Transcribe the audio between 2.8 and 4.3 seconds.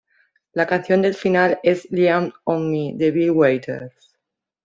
de Bill Withers.